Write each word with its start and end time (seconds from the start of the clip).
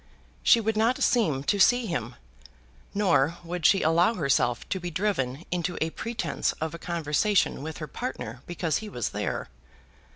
She 0.41 0.59
would 0.59 0.75
not 0.75 1.03
seem 1.03 1.43
to 1.43 1.59
see 1.59 1.85
him, 1.85 2.15
nor 2.91 3.37
would 3.43 3.67
she 3.67 3.83
allow 3.83 4.15
herself 4.15 4.67
to 4.69 4.79
be 4.79 4.89
driven 4.89 5.45
into 5.51 5.77
a 5.79 5.91
pretence 5.91 6.53
of 6.53 6.73
a 6.73 6.79
conversation 6.79 7.61
with 7.61 7.77
her 7.77 7.87
partner 7.87 8.41
because 8.47 8.77
he 8.77 8.89
was 8.89 9.09
there. 9.09 9.47